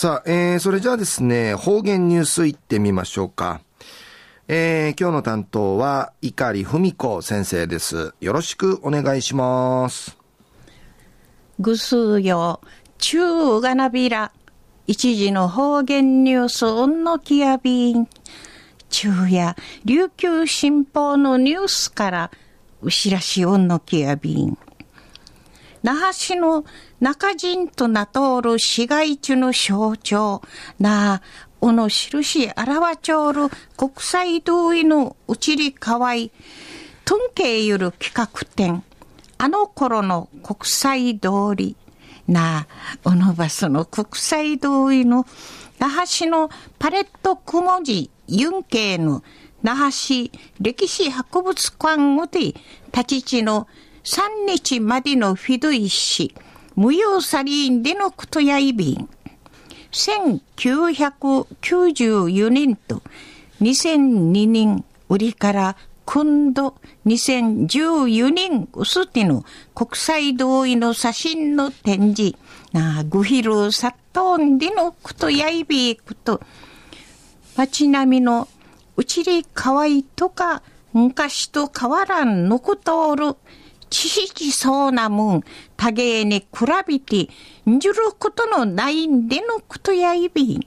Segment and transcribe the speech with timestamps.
[0.00, 3.62] さあ、えー、それじゃあですね、方言ニュースいってみましょうか。
[4.46, 8.14] えー、今日の担当は、碇文子先生です。
[8.20, 10.16] よろしくお願いします。
[11.58, 12.60] ぐすよ、
[12.98, 14.30] 中がなびら、
[14.86, 18.06] 一時の方言ニュース、うんのきやびん。
[18.90, 22.30] 昼夜、琉球新報のニュースから、
[22.82, 24.56] うしらしうんのきやびん。
[25.88, 26.66] 那覇市の
[27.00, 30.42] 中陣と名通る市街地の象徴、
[30.78, 31.22] な
[31.62, 36.30] おの印表ちょる国際同意のうちりかわい、
[37.06, 38.84] トンケイゆる企画展、
[39.38, 41.74] あの頃の国際通り、
[42.26, 42.66] な
[43.02, 45.24] おのバスの国際通りの
[45.78, 49.22] 那覇市のパレットくもじユンケの
[49.62, 52.52] 那覇市歴史博物館をて
[52.92, 53.66] 立ち地の
[54.04, 56.34] 3日までのフィドイ市
[56.76, 59.08] 無用サリーンでのことやいびん。
[59.90, 63.02] 1994年と
[63.60, 72.36] 2002年売りから今度2014年薄手の国際同意の写真の展示、
[72.72, 76.40] なグヒルサットンでのことやいびくと、
[77.56, 78.48] 街並みの
[78.96, 83.36] うちりかわいとか昔と変わらんのことおる、
[83.90, 85.44] 知識そうなもん、
[85.76, 86.46] 多芸に比
[86.86, 87.28] べて、
[87.68, 90.66] んじることのないんでのことやいびん。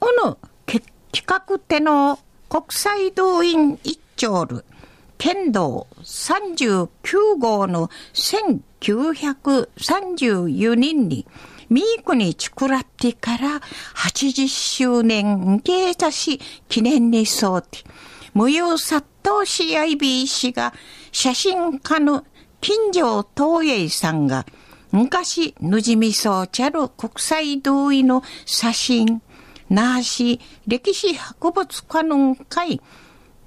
[0.00, 0.84] おの、企
[1.26, 4.64] 画手の国際動員一丁る、
[5.18, 6.88] 剣道39
[7.38, 11.26] 号の1934年に、
[11.68, 13.60] ミークに作らってから
[13.96, 17.80] 80周年芸座し記念にそうて、
[18.34, 20.72] 無用殺到し IB が
[21.10, 22.24] 写真家の
[22.60, 24.46] 金城東映さんが
[24.92, 29.20] 昔ぬじみそうちゃる国際同意の写真、
[29.68, 32.80] なし歴史博物館の会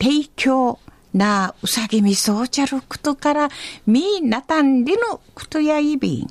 [0.00, 0.78] 提供
[1.12, 3.48] なうさぎみそうちゃることから
[3.86, 6.26] みなたんでのことやいびん。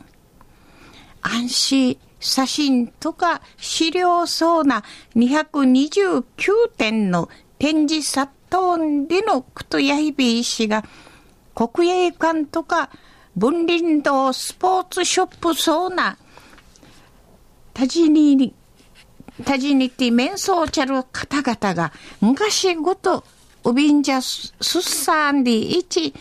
[1.21, 4.83] 安心写真とか資料そうな
[5.15, 6.23] 229
[6.77, 8.77] 点の展示殺到
[9.07, 10.83] でのことやいびいしが
[11.53, 12.89] 国営館とか
[13.35, 16.17] 文林堂スポーツショップそうな
[17.73, 18.53] たじに
[19.45, 23.23] たじにて面相ちゃる方々が昔ごと
[23.63, 26.13] おびんじゃすっさんでいち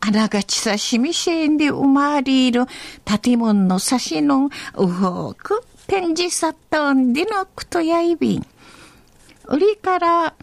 [0.00, 2.64] あながちさしみせんで生まれる
[3.04, 8.46] 建物の差しのうほく展示さったんでのくとやいびん。
[9.46, 10.34] 売りから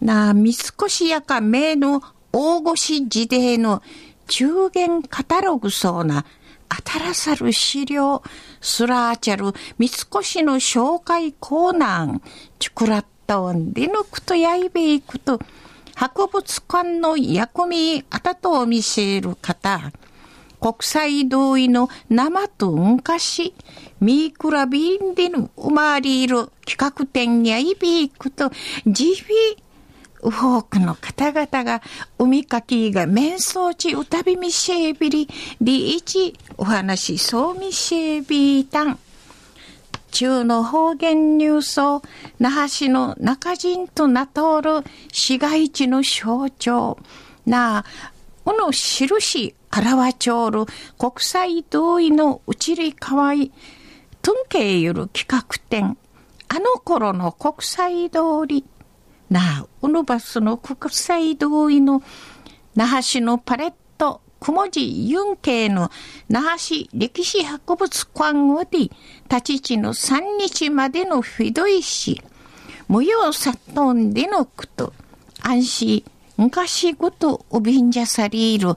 [0.00, 2.02] な三越やか名の
[2.38, 3.82] 大越時代の
[4.28, 6.26] 中元カタログそうな
[6.84, 8.22] 新さる資料、
[8.60, 12.20] スラーチャル、三越の紹介コーナー、
[12.58, 15.40] チュクラットンでのくとやいべいくと、
[15.94, 19.90] 博物館の役目あたとを見せる方、
[20.60, 23.54] 国際同意の生と昔、
[24.00, 28.50] ミークラビンでの生まれる企画展やいびいくと、
[28.86, 29.65] じび
[30.30, 31.82] 多くの方々が
[32.18, 35.28] 海かきが面相地歌びみしえびり
[35.60, 38.98] りいちお話そうみしえびたん。
[40.10, 42.02] 中の方言ニュースを
[42.38, 44.82] 那覇市の中陣と名通る
[45.12, 46.98] 市街地の象徴。
[47.44, 47.84] なあ、
[48.44, 50.66] この印表ちょうる
[50.98, 53.52] 国際同意のうちりかわい、
[54.22, 55.98] トンケイゆる企画展、
[56.48, 58.64] あの頃の国際通り、
[59.30, 62.02] なあ、ウヌバスの国際同意の
[62.74, 65.90] 那覇市のパレット、くもじユンケイの
[66.28, 68.90] 那覇市歴史博物館をで、
[69.28, 72.22] 立ち地の3日までのフィドイ市、
[72.88, 74.92] 無用殺到でのこと、
[75.42, 76.04] 安心、
[76.36, 78.74] 昔ごとおびんじゃされる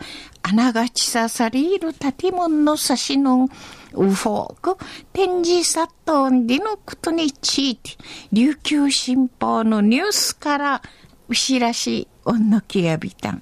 [0.51, 3.49] る、穴がちささりいる建物の差しの、
[3.93, 4.77] ウフォーク、
[5.13, 7.91] 展示殺到でのことについて、
[8.31, 10.81] 琉球新報のニュースから、
[11.27, 13.41] うしらし、おんのきやびたん。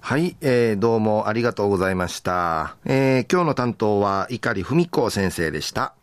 [0.00, 2.76] はい、えー、どうもありがとうございました。
[2.84, 5.94] えー、今日の担当は、碇文子先生でした。